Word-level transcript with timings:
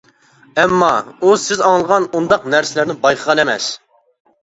ئەمما 0.61 0.89
ئۇ 1.27 1.35
سىز 1.45 1.63
ئاڭلىغان 1.69 2.09
ئۇنداق 2.09 2.51
نەرسىلەرنى 2.57 2.99
بايقىغان 3.07 3.47
ئەمەس. 3.47 3.73